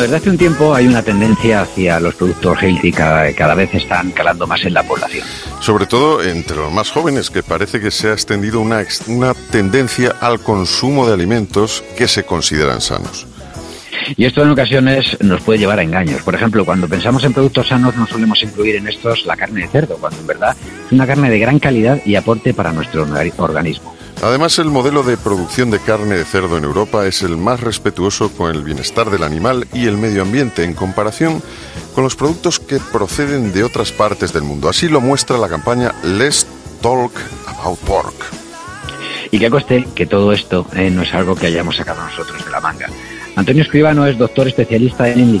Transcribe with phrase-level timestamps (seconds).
[0.00, 3.74] Bueno, desde hace un tiempo hay una tendencia hacia los productos healthy que cada vez
[3.74, 5.26] están calando más en la población.
[5.60, 10.14] Sobre todo entre los más jóvenes, que parece que se ha extendido una, una tendencia
[10.22, 13.26] al consumo de alimentos que se consideran sanos.
[14.16, 16.22] Y esto en ocasiones nos puede llevar a engaños.
[16.22, 19.68] Por ejemplo, cuando pensamos en productos sanos no solemos incluir en estos la carne de
[19.68, 20.56] cerdo, cuando en verdad
[20.86, 23.06] es una carne de gran calidad y aporte para nuestro
[23.36, 23.94] organismo.
[24.22, 28.30] Además, el modelo de producción de carne de cerdo en Europa es el más respetuoso
[28.30, 31.42] con el bienestar del animal y el medio ambiente en comparación
[31.94, 34.68] con los productos que proceden de otras partes del mundo.
[34.68, 36.46] Así lo muestra la campaña Let's
[36.82, 37.12] Talk
[37.46, 38.14] About Pork.
[39.30, 42.50] Y que coste que todo esto eh, no es algo que hayamos sacado nosotros de
[42.50, 42.88] la manga.
[43.36, 45.40] Antonio Escribano es doctor especialista en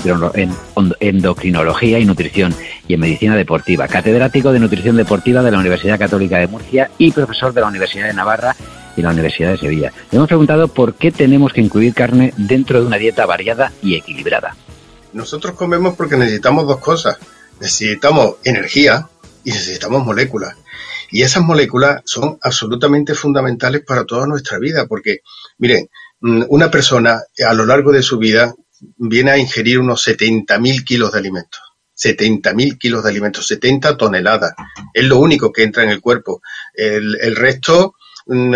[1.00, 2.54] endocrinología y nutrición
[2.88, 7.10] y en medicina deportiva, catedrático de nutrición deportiva de la Universidad Católica de Murcia y
[7.10, 8.56] profesor de la Universidad de Navarra
[8.96, 9.92] y la Universidad de Sevilla.
[10.10, 13.94] Le hemos preguntado por qué tenemos que incluir carne dentro de una dieta variada y
[13.94, 14.56] equilibrada.
[15.12, 17.18] Nosotros comemos porque necesitamos dos cosas.
[17.60, 19.08] Necesitamos energía
[19.44, 20.56] y necesitamos moléculas.
[21.10, 25.18] Y esas moléculas son absolutamente fundamentales para toda nuestra vida, porque,
[25.58, 25.88] miren,
[26.20, 28.54] Mm, una persona a lo largo de su vida
[28.96, 31.60] viene a ingerir unos 70.000 kilos de alimentos.
[31.94, 34.52] 70.000 kilos de alimentos, 70 toneladas.
[34.94, 36.42] Es lo único que entra en el cuerpo.
[36.74, 37.99] El, resto, mm,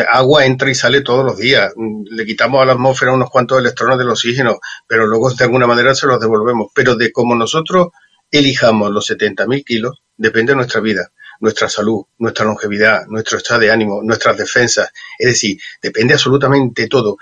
[0.08, 1.72] agua entra y sale todos los días.
[1.76, 5.66] Mm, le quitamos a la atmósfera unos cuantos electrones del oxígeno, pero luego de alguna
[5.66, 6.72] manera se los devolvemos.
[6.74, 7.88] Pero de cómo nosotros
[8.30, 13.70] elijamos los 70.000 kilos, depende de nuestra vida nuestra salud, nuestra longevidad, nuestro estado de
[13.70, 14.90] ánimo, nuestras defensas.
[15.18, 17.18] Es decir, depende absolutamente todo.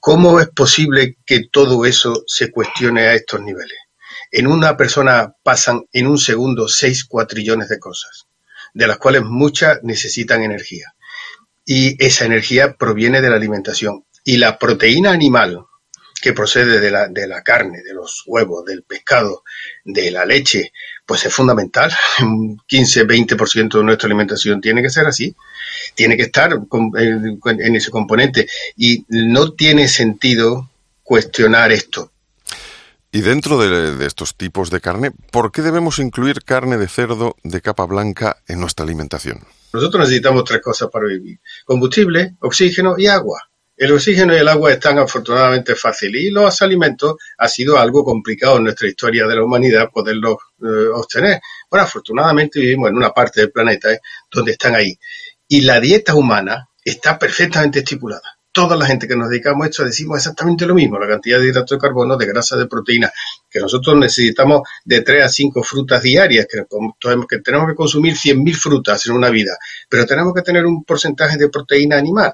[0.00, 3.78] ¿Cómo es posible que todo eso se cuestione a estos niveles?
[4.30, 8.26] En una persona pasan en un segundo seis cuatrillones de cosas,
[8.72, 10.94] de las cuales muchas necesitan energía.
[11.66, 14.04] Y esa energía proviene de la alimentación.
[14.24, 15.66] Y la proteína animal,
[16.22, 19.42] que procede de la, de la carne, de los huevos, del pescado,
[19.84, 20.72] de la leche,
[21.04, 21.92] pues es fundamental.
[22.22, 25.34] Un 15-20% de nuestra alimentación tiene que ser así.
[25.94, 28.48] Tiene que estar en ese componente.
[28.76, 30.70] Y no tiene sentido
[31.02, 32.12] cuestionar esto.
[33.12, 37.62] Y dentro de, estos tipos de carne, ¿por qué debemos incluir carne de cerdo de
[37.62, 39.44] capa blanca en nuestra alimentación?
[39.76, 41.38] Nosotros necesitamos tres cosas para vivir.
[41.64, 43.42] Combustible, oxígeno y agua.
[43.76, 48.56] El oxígeno y el agua están afortunadamente fáciles y los alimentos ha sido algo complicado
[48.56, 51.40] en nuestra historia de la humanidad poderlos eh, obtener.
[51.70, 54.00] Bueno, afortunadamente vivimos en una parte del planeta eh,
[54.30, 54.98] donde están ahí.
[55.46, 59.84] Y la dieta humana está perfectamente estipulada toda la gente que nos dedicamos a esto
[59.84, 63.12] decimos exactamente lo mismo, la cantidad de hidratos de carbono, de grasa, de proteína,
[63.50, 66.64] que nosotros necesitamos de 3 a 5 frutas diarias, que,
[67.44, 69.58] tenemos que consumir 100.000 frutas en una vida,
[69.90, 72.32] pero tenemos que tener un porcentaje de proteína animal,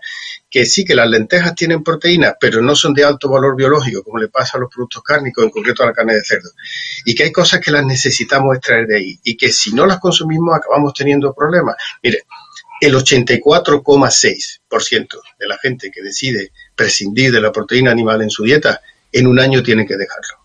[0.49, 4.19] que sí que las lentejas tienen proteína, pero no son de alto valor biológico, como
[4.19, 6.51] le pasa a los productos cárnicos, en concreto a la carne de cerdo,
[7.05, 9.99] y que hay cosas que las necesitamos extraer de ahí, y que si no las
[9.99, 11.75] consumimos acabamos teniendo problemas.
[12.01, 12.27] Mire,
[12.83, 18.81] el 84,6% de la gente que decide prescindir de la proteína animal en su dieta,
[19.13, 20.39] en un año tiene que dejarlo.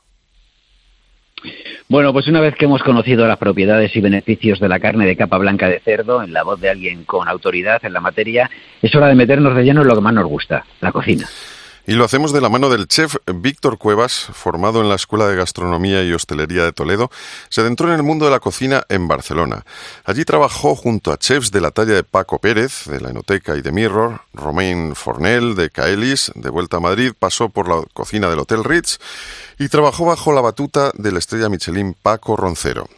[1.90, 5.18] Bueno, pues una vez que hemos conocido las propiedades y beneficios de la carne de
[5.18, 8.52] capa blanca de cerdo en la voz de alguien con autoridad en la materia,
[8.84, 11.28] es hora de meternos de lleno en lo que más nos gusta, la cocina.
[11.90, 15.38] Y lo hacemos de la mano del chef Víctor Cuevas, formado en la Escuela de
[15.38, 17.10] Gastronomía y Hostelería de Toledo,
[17.48, 19.64] se adentró en el mundo de la cocina en Barcelona.
[20.04, 23.62] Allí trabajó junto a chefs de la talla de Paco Pérez, de la Enoteca y
[23.62, 28.40] de Mirror, Romain Fornel, de Caelis, de vuelta a Madrid, pasó por la cocina del
[28.40, 29.00] Hotel Ritz
[29.58, 32.90] y trabajó bajo la batuta de la estrella Michelin Paco Roncero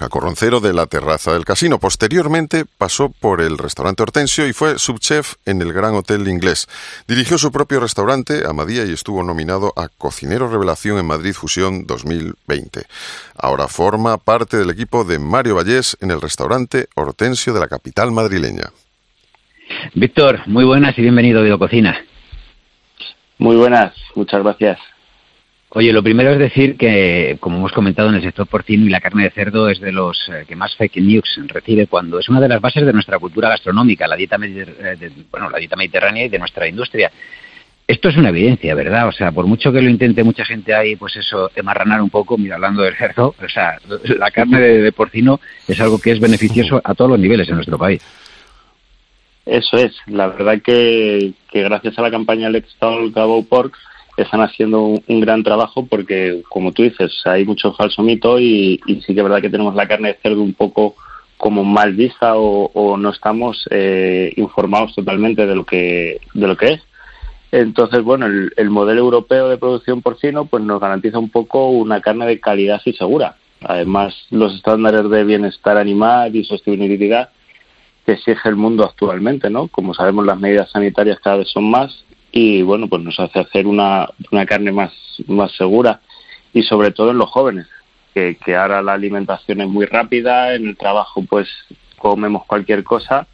[0.00, 1.78] a Corroncero de la terraza del casino.
[1.78, 6.68] Posteriormente pasó por el restaurante Hortensio y fue subchef en el Gran Hotel Inglés.
[7.06, 12.82] Dirigió su propio restaurante, Amadía, y estuvo nominado a Cocinero Revelación en Madrid Fusión 2020.
[13.36, 18.12] Ahora forma parte del equipo de Mario Vallés en el restaurante Hortensio de la capital
[18.12, 18.70] madrileña.
[19.94, 21.98] Víctor, muy buenas y bienvenido a Videococina.
[23.38, 24.78] Muy buenas, muchas gracias.
[25.70, 29.02] Oye, lo primero es decir que, como hemos comentado en el sector porcino y la
[29.02, 32.40] carne de cerdo es de los eh, que más fake news recibe cuando es una
[32.40, 36.30] de las bases de nuestra cultura gastronómica, la dieta, eh, bueno, la dieta mediterránea y
[36.30, 37.12] de nuestra industria.
[37.86, 39.08] Esto es una evidencia, ¿verdad?
[39.08, 42.38] O sea, por mucho que lo intente mucha gente ahí, pues eso, emarranar un poco,
[42.38, 46.80] mira, hablando del cerdo, o sea, la carne de porcino es algo que es beneficioso
[46.82, 48.02] a todos los niveles en nuestro país.
[49.44, 53.76] Eso es, la verdad que, que gracias a la campaña Let's Talk About Pork
[54.18, 59.14] están haciendo un, gran trabajo porque, como tú dices, hay mucho falso mito y, sí
[59.14, 60.96] que es verdad que tenemos la carne de cerdo un poco
[61.36, 66.72] como mal vista o, no estamos eh, informados totalmente de lo que de lo que
[66.74, 66.82] es.
[67.52, 72.26] Entonces, bueno, el, modelo europeo de producción porcino pues nos garantiza un poco una carne
[72.26, 73.36] de calidad y segura.
[73.62, 77.30] Además, los estándares de bienestar animal y sostenibilidad
[78.04, 79.68] que exige el mundo actualmente, ¿no?
[79.68, 83.66] Como sabemos, las medidas sanitarias cada vez son más y, bueno, pues nos hace hacer
[83.66, 84.92] una, una carne más,
[85.26, 86.00] más segura
[86.52, 87.66] y sobre todo en los jóvenes,
[88.12, 91.48] que, ahora la alimentación es muy rápida, en el trabajo pues
[91.96, 93.26] comemos cualquier cosa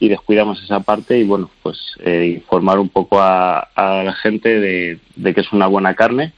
[0.00, 4.98] y descuidamos esa parte y bueno, pues eh, informar un poco a, la gente de,
[5.34, 6.32] que es una buena carne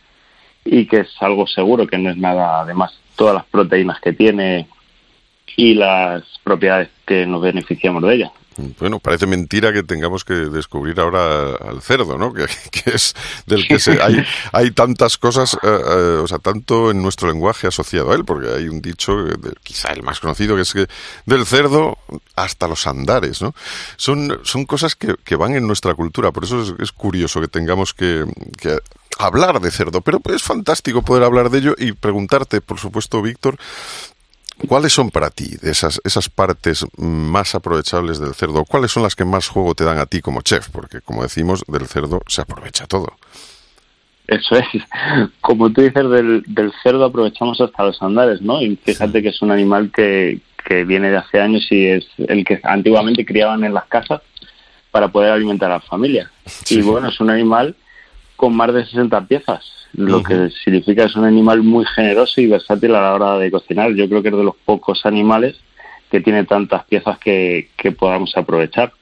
[0.65, 4.67] y que es algo seguro, que no es nada, además, todas las proteínas que tiene
[5.57, 8.33] y las propiedades que nos beneficiamos de ella.
[8.79, 12.33] Bueno, parece mentira que tengamos que descubrir ahora al cerdo, ¿no?
[12.71, 13.15] Que, es
[13.47, 17.67] del que se, hay, hay tantas cosas, eh, eh, o sea, tanto en nuestro lenguaje
[17.67, 19.25] asociado a él, porque hay un dicho,
[19.63, 20.87] quizá el más conocido, que es que
[21.27, 21.99] del cerdo
[22.37, 23.55] hasta los andares, ¿no?
[23.97, 27.49] Son, son cosas que, que van en nuestra cultura, por eso es, es curioso que
[27.49, 28.25] tengamos que,
[28.59, 28.79] que
[29.19, 33.57] hablar de cerdo, pero es fantástico poder hablar de ello y preguntarte, por supuesto, Víctor,
[34.69, 38.65] ¿Cuáles son para ti esas, esas partes más aprovechables del cerdo?
[38.65, 40.69] ¿Cuáles son las que más juego te dan a ti como chef?
[40.71, 43.09] Porque, como decimos, del cerdo se aprovecha todo.
[44.27, 44.65] Eso es.
[45.41, 48.63] Como tú dices, del, del cerdo aprovechamos hasta los andares, ¿no?
[48.63, 52.45] Y fíjate que es un animal que, que viene de hace años y es el
[52.45, 54.23] que antiguamente criaban en las casas
[54.91, 56.31] para poder alimentar a la familia.
[56.71, 57.77] Y bueno, es un animal
[58.37, 62.95] con más de 60 piezas lo que significa es un animal muy generoso y versátil
[62.95, 63.93] a la hora de cocinar.
[63.95, 65.61] Yo creo que es de los pocos animales
[66.11, 68.93] que tiene tantas piezas que, que podamos aprovechar.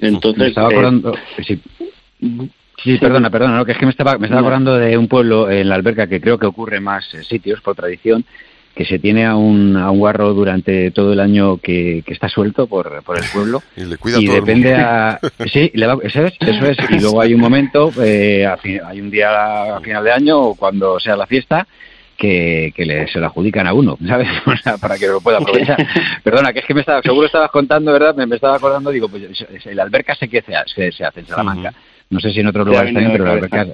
[0.00, 1.14] Entonces, estaba eh, acordando,
[1.46, 1.60] sí.
[2.82, 5.68] Sí, perdona, perdona, que es que me estaba, me estaba acordando de un pueblo en
[5.68, 8.24] la alberca que creo que ocurre más eh, sitios por tradición,
[8.74, 12.28] que se tiene a un, a un guarro durante todo el año que, que está
[12.28, 13.62] suelto por, por el pueblo.
[13.76, 15.20] y le cuida y depende a.
[15.52, 16.78] Sí, le va, eso, es, eso es.
[16.90, 20.98] Y luego hay un momento, eh, hay un día a final de año o cuando
[21.00, 21.66] sea la fiesta.
[22.14, 24.28] Que, que le, se lo adjudican a uno, ¿sabes?
[24.46, 25.84] O sea, para que lo pueda aprovechar.
[26.22, 28.14] Perdona, que es que me estaba, seguro estabas contando, ¿verdad?
[28.14, 31.74] Me, estaba acordando, digo, pues la alberca sé que se, se, hace en Salamanca.
[32.10, 33.66] No sé si en otros lugares también, pero la alberca.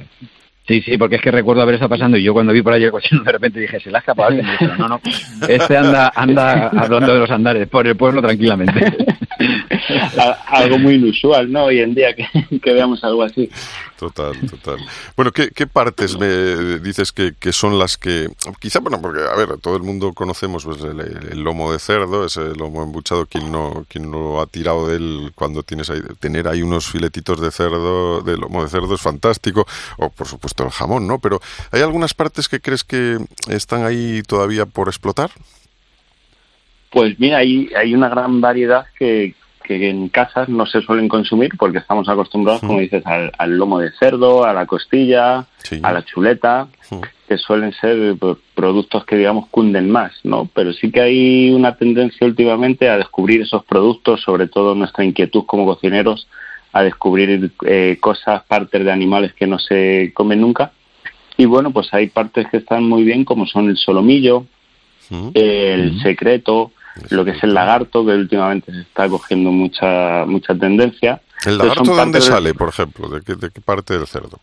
[0.69, 2.85] Sí, sí, porque es que recuerdo haber estado pasando y yo cuando vi por ahí
[2.85, 4.31] el coche de repente dije, se la ha escapado
[4.79, 5.01] no, no,
[5.49, 8.97] este anda, anda hablando de los andares por el pueblo tranquilamente.
[10.47, 11.65] algo muy inusual, ¿no?
[11.65, 13.49] Hoy en día que, veamos algo así.
[13.99, 14.79] Total, total.
[15.17, 18.29] Bueno, ¿qué, partes me dices que, son las que,
[18.61, 22.55] quizá, bueno, porque, a ver, todo el mundo conocemos pues, el, lomo de cerdo, ese
[22.55, 26.63] lomo embuchado, quien no, quien no ha tirado de él cuando tienes ahí, tener ahí
[26.63, 31.07] unos filetitos de cerdo, de lomo de cerdo es fantástico, o por supuesto el jamón,
[31.07, 31.19] ¿no?
[31.19, 31.41] Pero
[31.73, 33.19] ¿hay algunas partes que crees que
[33.49, 35.31] están ahí todavía por explotar?
[36.91, 39.35] Pues mira, hay, hay una gran variedad que,
[39.69, 43.93] que en casas no se suelen consumir porque estamos acostumbrados, como dices, al, lomo de
[43.93, 45.47] cerdo, a la costilla,
[45.83, 46.69] a la chuleta,
[47.29, 50.49] que suelen ser pues, productos que, digamos, cunden más, ¿no?
[50.55, 55.45] Pero sí que hay una tendencia últimamente a descubrir esos productos, sobre todo nuestra inquietud
[55.45, 56.27] como cocineros,
[56.73, 60.73] a descubrir eh, cosas, partes de animales que no se comen nunca.
[61.37, 64.47] Y bueno, pues hay partes que están muy bien, como son el solomillo,
[65.35, 66.73] el secreto,
[67.11, 71.21] lo que es el lagarto, que últimamente se está cogiendo mucha mucha tendencia.
[71.45, 73.09] ¿El lagarto de dónde sale, por ejemplo?
[73.09, 74.41] ¿De qué, ¿De qué parte del cerdo?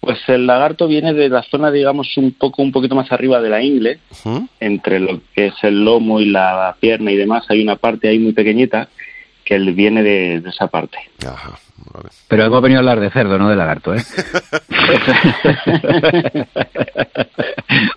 [0.00, 3.48] Pues el lagarto viene de la zona, digamos, un poco un poquito más arriba de
[3.48, 4.00] la ingle,
[4.58, 8.18] entre lo que es el lomo y la pierna y demás, hay una parte ahí
[8.18, 8.88] muy pequeñita
[9.44, 10.98] que él viene de, esa parte.
[12.28, 14.00] Pero hemos venido a hablar de cerdo, no de lagarto, ¿eh?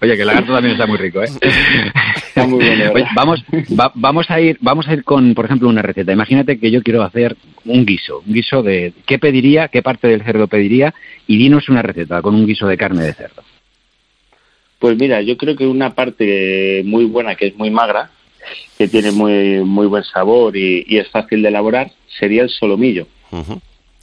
[0.02, 1.30] Oye, que el lagarto también está muy rico, ¿eh?
[2.28, 3.44] Está muy bien, vamos,
[3.94, 6.12] vamos a ir, vamos a ir con, por ejemplo, una receta.
[6.12, 7.36] Imagínate que yo quiero hacer
[7.66, 10.94] un guiso, un guiso de qué pediría, qué parte del cerdo pediría,
[11.28, 13.44] y dinos una receta con un guiso de carne de cerdo.
[14.80, 18.12] Pues mira, yo creo que una parte muy buena, que es muy magra,
[18.78, 23.08] que tiene muy, muy buen sabor y, es fácil de elaborar, sería el solomillo.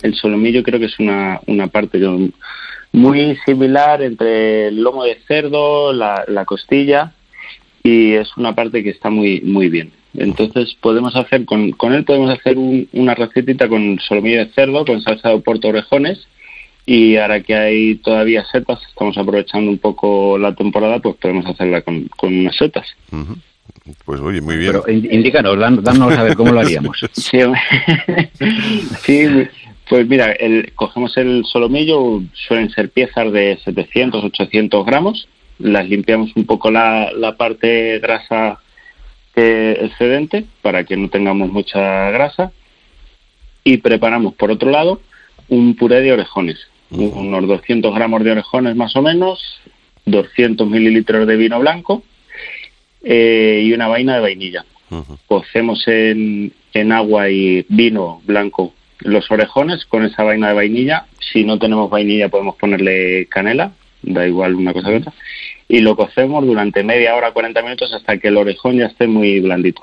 [0.03, 1.99] El solomillo creo que es una, una parte
[2.93, 7.13] muy similar entre el lomo de cerdo, la, la costilla,
[7.83, 9.93] y es una parte que está muy, muy bien.
[10.15, 15.01] Entonces podemos hacer, con, con él podemos hacer una recetita con solomillo de cerdo, con
[15.01, 16.27] salsa de porto orejones,
[16.85, 21.83] y ahora que hay todavía setas, estamos aprovechando un poco la temporada, pues podemos hacerla
[21.83, 22.87] con, con unas setas.
[24.05, 24.73] Pues oye, muy bien.
[24.85, 26.99] Pero indícanos, danos a ver cómo lo haríamos.
[29.03, 29.29] sí,
[29.89, 35.29] pues mira, el, cogemos el solomillo, suelen ser piezas de 700, 800 gramos,
[35.59, 38.61] las limpiamos un poco la, la parte grasa
[39.35, 42.53] excedente para que no tengamos mucha grasa
[43.65, 45.01] y preparamos por otro lado
[45.49, 46.59] un puré de orejones,
[46.91, 49.61] unos 200 gramos de orejones más o menos,
[50.05, 52.03] 200 mililitros de vino blanco
[53.03, 54.65] eh, y una vaina de vainilla.
[55.27, 61.07] Cocemos en, en agua y vino blanco los orejones con esa vaina de vainilla.
[61.33, 65.13] Si no tenemos vainilla podemos ponerle canela, da igual una cosa que otra.
[65.69, 69.41] Y lo cocemos durante media hora, 40 minutos hasta que el orejón ya esté muy
[69.41, 69.83] blandito.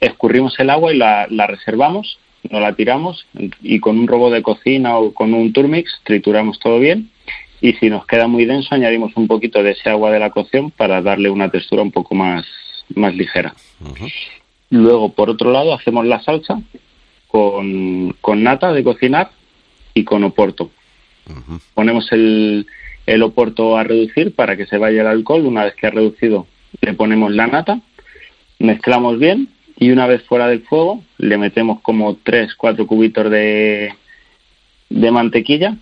[0.00, 2.18] Escurrimos el agua y la, la reservamos,
[2.50, 3.26] no la tiramos
[3.62, 7.10] y con un robot de cocina o con un turmix trituramos todo bien
[7.64, 10.70] y si nos queda muy denso añadimos un poquito de ese agua de la cocción
[10.70, 12.44] para darle una textura un poco más,
[12.94, 13.54] más ligera.
[14.68, 16.60] Luego, por otro lado, hacemos la salsa
[17.26, 19.30] con, con nata de cocinar
[19.94, 20.72] y con oporto.
[21.72, 22.66] Ponemos el,
[23.06, 25.46] el oporto a reducir para que se vaya el alcohol.
[25.46, 26.46] Una vez que ha reducido,
[26.82, 27.80] le ponemos la nata,
[28.58, 33.94] mezclamos bien y una vez fuera del fuego le metemos como 3-4 cubitos de,
[34.90, 35.78] de mantequilla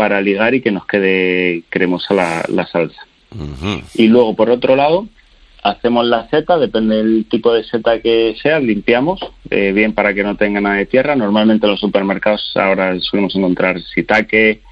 [0.00, 3.06] para ligar y que nos quede cremosa la, salsa.
[3.94, 5.06] Y luego, por otro lado,
[5.62, 10.22] hacemos la seta, depende del tipo de seta que sea, limpiamos eh, bien para que
[10.22, 11.16] no tenga nada de tierra.
[11.16, 14.62] Normalmente en los supermercados ahora solemos encontrar sitaque,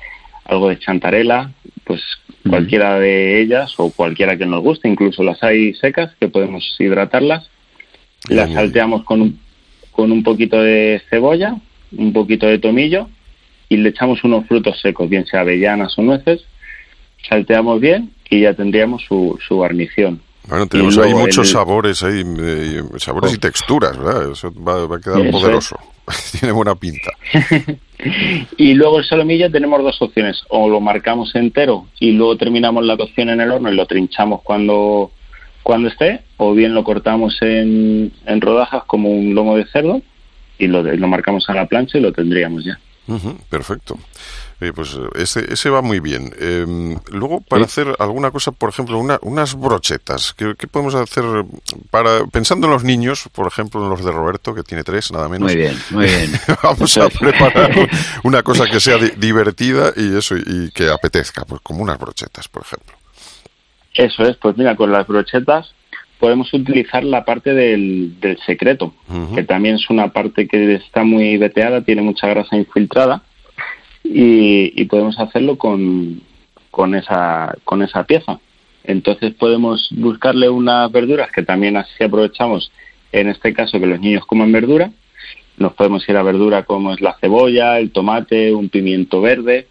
[0.47, 1.53] algo de chantarela,
[1.85, 2.01] pues
[2.49, 7.51] cualquiera de ellas o cualquiera que nos guste, incluso las hay secas que podemos hidratarlas.
[8.31, 9.39] Las salteamos con un,
[9.93, 11.55] con un poquito de cebolla,
[11.93, 13.11] un poquito de tomillo
[13.69, 16.45] y le echamos unos frutos secos, bien sea avellanas o nueces,
[17.29, 20.21] salteamos bien y ya tendríamos su, su guarnición.
[20.49, 23.41] Bueno, tenemos ahí muchos sabores, ahí, eh, sabores y oh.
[23.41, 24.33] texturas, ¿verdad?
[24.33, 25.77] Eso va, a quedar poderoso.
[26.41, 27.11] Tiene buena pinta.
[28.57, 30.43] y luego el solomillo tenemos dos opciones.
[30.49, 34.41] O lo marcamos entero y luego terminamos la cocción en el horno y lo trinchamos
[34.41, 35.11] cuando,
[35.63, 40.01] cuando esté, o bien lo cortamos en, en rodajas como un lomo de cerdo
[40.59, 42.79] y lo, lo marcamos a la plancha y lo tendríamos ya
[43.49, 43.99] perfecto.
[44.75, 46.33] pues ese, ese va muy bien.
[46.39, 51.25] Em, luego, para hacer alguna cosa, por ejemplo, una, unas brochetas, ¿qué, podemos hacer
[51.91, 55.29] para pensando en los niños, por ejemplo, en los de Roberto, que tiene tres, nada
[55.29, 55.53] menos?
[55.53, 56.33] Muy bien, muy bien.
[56.63, 57.89] Vamos a preparar
[58.25, 62.63] una cosa que sea divertida y eso, y que apetezca, pues como unas brochetas, por
[62.63, 62.97] ejemplo.
[63.95, 65.75] Eso es, pues mira, con las brochetas
[66.19, 68.93] podemos utilizar la parte del, secreto,
[69.35, 73.23] que también es una parte que está muy veteada, tiene mucha grasa infiltrada
[74.05, 76.21] y, podemos hacerlo con,
[76.71, 78.41] con, esa, con esa pieza.
[78.85, 82.73] Entonces podemos buscarle unas verduras que también así aprovechamos,
[83.13, 84.91] en este caso que los niños coman verdura.
[85.57, 89.67] Nos podemos ir a verdura como es la cebolla, el tomate, un pimiento verde.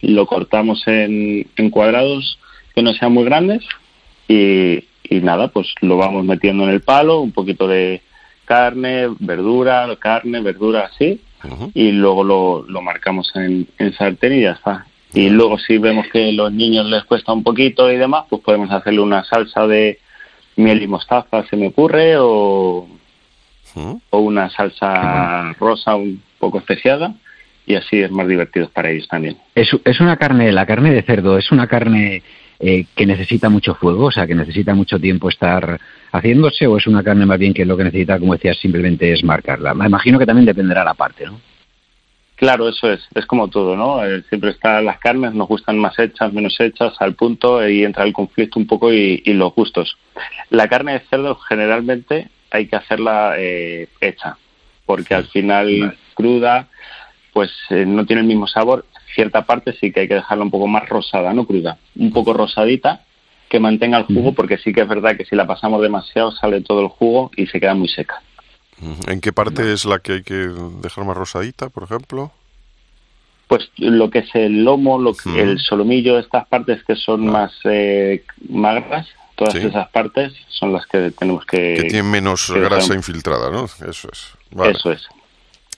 [0.00, 2.38] Lo cortamos en, en cuadrados
[2.74, 3.64] que no sean muy grandes
[4.28, 8.02] y, y nada, pues lo vamos metiendo en el palo, un poquito de
[8.44, 11.20] carne, verdura, carne, verdura así,
[11.74, 14.86] y luego lo, lo marcamos en, en, sartén y ya está.
[15.14, 18.42] Y luego si vemos que a los niños les cuesta un poquito y demás, pues
[18.42, 19.98] podemos hacerle una salsa de
[20.56, 22.88] miel y mostaza, se me ocurre, o,
[24.10, 27.14] o una salsa rosa un poco especiada,
[27.66, 29.36] y así es más divertido para ellos también.
[29.54, 32.22] Es, es una carne, la carne de cerdo, es una carne
[32.60, 36.88] eh, que necesita mucho fuego, o sea, que necesita mucho tiempo estar haciéndose, o es
[36.88, 39.74] una carne más bien que lo que necesita, como decías, simplemente es marcarla.
[39.74, 41.40] Me imagino que también dependerá la parte, ¿no?
[42.34, 44.04] Claro, eso es, es como todo, ¿no?
[44.04, 48.04] Eh, siempre están las carnes, nos gustan más hechas, menos hechas, al punto, y entra
[48.04, 49.96] el conflicto un poco y, los gustos.
[50.50, 54.36] La carne de cerdo generalmente hay que hacerla eh, hecha,
[54.84, 56.68] porque al final cruda,
[57.32, 58.84] pues no tiene el mismo sabor
[59.14, 62.32] cierta parte sí que hay que dejarla un poco más rosada, no cruda, un poco
[62.32, 63.02] rosadita,
[63.48, 66.60] que mantenga el jugo, porque sí que es verdad que si la pasamos demasiado sale
[66.60, 68.22] todo el jugo y se queda muy seca.
[69.08, 72.30] ¿En qué parte es la que hay que dejar más rosadita, por ejemplo?
[73.48, 78.24] Pues lo que es el lomo, lo el solomillo, estas partes que son más eh,
[78.48, 81.74] magras, todas esas partes son las que tenemos que...
[81.74, 83.64] Que tienen menos grasa infiltrada, ¿no?
[83.64, 84.32] Eso es.
[84.52, 85.08] Eso es.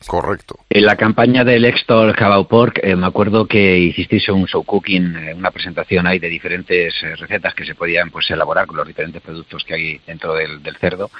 [0.06, 0.60] Correcto.
[0.70, 5.16] En la campaña del Extol Cabao Pork, eh, me acuerdo que hicisteis un show cooking,
[5.16, 8.86] eh, una presentación ahí de diferentes eh, recetas que se podían pues elaborar con los
[8.86, 11.10] diferentes productos que hay dentro del, cerdo.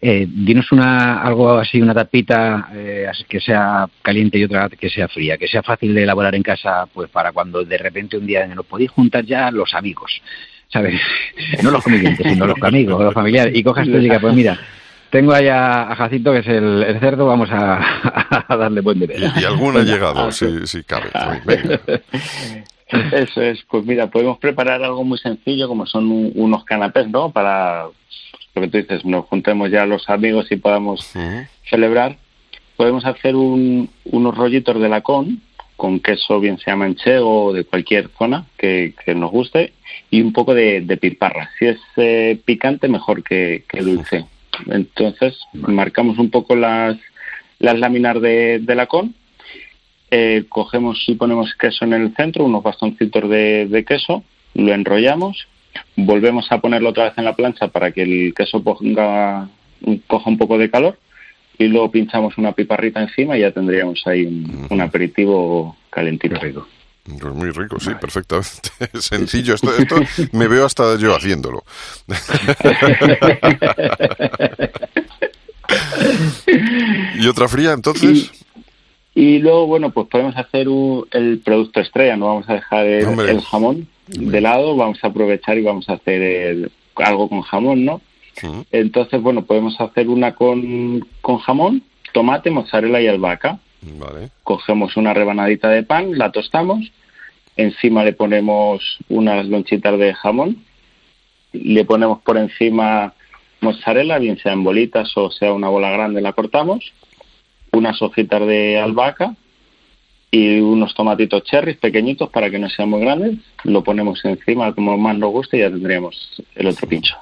[0.00, 2.68] dinos una, algo así, una tapita
[3.26, 6.86] que sea caliente y otra que sea fría, que sea fácil de elaborar en casa,
[6.92, 10.20] pues para cuando de repente un día nos podéis juntar ya los amigos.
[10.68, 11.00] ¿sabes?
[11.62, 14.58] No los convivientes, sino los amigos, los familiares, y cojas tú y digas, pues mira,
[15.10, 19.20] tengo allá a Jacinto, que es el, cerdo, vamos a, darle buen beber.
[19.36, 21.10] Y, alguno ha llegado, si, si cabe.
[21.44, 21.80] Venga.
[23.12, 27.30] Eso es, pues mira, podemos preparar algo muy sencillo como son unos canapés, ¿no?
[27.30, 27.86] Para
[28.54, 31.12] lo que tú dices, nos juntemos ya los amigos y podamos
[31.68, 32.16] celebrar.
[32.76, 35.40] Podemos hacer unos rollitos de lacón
[35.76, 39.72] con queso, bien sea manchego o de cualquier zona que, nos guste,
[40.10, 41.50] y un poco de, de piparra.
[41.58, 44.26] Si es eh, picante, mejor que, dulce.
[44.66, 46.96] Entonces, marcamos un poco las,
[47.58, 49.14] las láminas de, de lacón
[50.10, 54.22] eh, cogemos y ponemos queso en el centro, unos bastoncitos de, queso,
[54.54, 55.48] lo enrollamos,
[55.96, 59.48] volvemos a ponerlo otra vez en la plancha para que el queso ponga,
[60.06, 60.96] coja un poco de calor
[61.58, 64.26] y luego pinchamos una piparrita encima y ya tendríamos ahí
[64.70, 66.36] un, aperitivo calentito.
[66.36, 66.68] Rico.
[67.06, 68.70] Pues muy rico, sí, perfectamente.
[69.00, 69.54] Sencillo.
[69.54, 69.96] Esto, esto
[70.32, 71.62] me veo hasta yo haciéndolo.
[77.18, 78.30] ¿Y otra fría entonces?
[79.14, 80.66] Y luego, bueno, pues podemos hacer
[81.12, 85.62] el producto estrella, no vamos a dejar el, jamón de lado, vamos a aprovechar y
[85.62, 88.00] vamos a hacer algo con jamón, ¿no?
[88.70, 91.82] Entonces, bueno, podemos hacer una con, con jamón,
[92.12, 93.58] tomate, mozzarella y albahaca.
[93.82, 94.30] Vale.
[94.42, 96.90] Cogemos una rebanadita de pan, la tostamos,
[97.56, 100.64] encima le ponemos unas lonchitas de jamón,
[101.52, 103.14] le ponemos por encima
[103.60, 106.92] mozzarella, bien sea en bolitas o sea una bola grande, la cortamos
[107.76, 109.34] unas hojitas de albahaca
[110.30, 113.38] y unos tomatitos cherries pequeñitos para que no sean muy grandes.
[113.64, 117.16] Lo ponemos encima como más nos guste y ya tendríamos el otro pincho.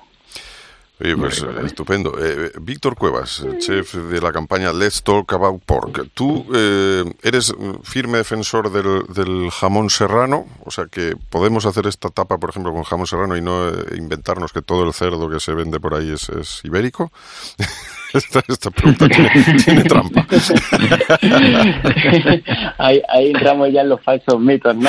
[1.01, 2.15] Oye, pues estupendo.
[2.25, 6.09] Eh, Víctor Cuevas, chef de la campaña Let's Talk About Pork.
[6.15, 10.47] ¿Tú eh, eres firme defensor del, del, jamón serrano?
[10.65, 13.97] O sea, que podemos hacer esta tapa, por ejemplo, con jamón serrano y no eh,
[13.97, 17.11] inventarnos que todo el cerdo que se vende por ahí es, es ibérico.
[18.15, 20.25] Esta, pregunta tiene, trampa.
[22.79, 24.89] ahí, entramos ya en los falsos mitos, ¿no?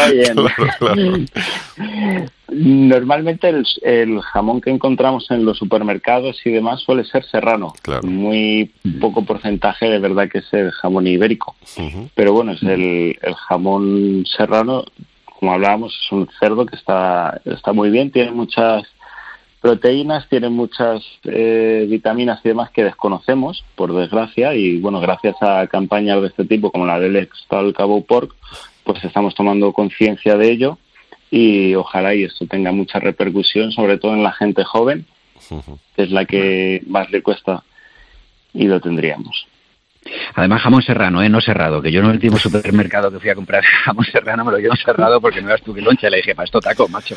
[2.47, 3.49] Normalmente
[3.81, 7.73] el, jamón que encontramos en los supermercados y demás suele ser serrano.
[8.03, 11.55] Muy poco porcentaje de verdad que es el jamón ibérico.
[12.13, 14.85] Pero bueno, es el, el jamón serrano,
[15.39, 18.83] como hablábamos, es un cerdo que está, está muy bien, tiene muchas
[19.65, 25.65] proteínas tienen muchas eh, vitaminas y demás que desconocemos, por desgracia, y bueno, gracias a
[25.65, 28.35] campañas de este tipo como la del Extal Cabo Pork,
[28.83, 30.77] pues estamos tomando conciencia de ello
[31.31, 35.07] y ojalá y esto tenga mucha repercusión, sobre todo en la gente joven,
[35.95, 37.63] que es la que más le cuesta
[38.53, 39.47] y lo tendríamos.
[40.35, 41.29] Además, jamón serrano, ¿eh?
[41.29, 41.81] no cerrado.
[41.81, 44.75] Que yo en el último supermercado que fui a comprar jamón serrano me lo llevo
[44.75, 46.09] cerrado porque no eras tú que loncha.
[46.09, 47.15] Le dije, para esto taco, macho.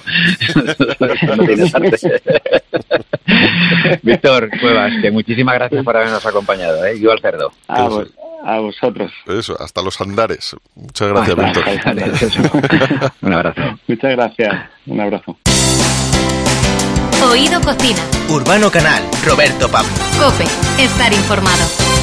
[1.36, 1.72] no tienes
[4.02, 6.84] Víctor Cuevas, que muchísimas gracias por habernos acompañado.
[6.86, 6.98] ¿eh?
[7.00, 7.52] Yo al cerdo.
[7.66, 7.88] A,
[8.60, 9.12] vosotros.
[9.26, 10.56] Eso, hasta los andares.
[10.76, 11.64] Muchas gracias, Víctor.
[13.22, 13.78] Un abrazo.
[13.86, 14.54] Muchas gracias.
[14.86, 15.36] Un abrazo.
[17.30, 18.00] Oído Cocina.
[18.30, 19.02] Urbano Canal.
[19.26, 19.90] Roberto Pablo.
[20.18, 20.44] Cope.
[20.82, 21.97] Estar informado.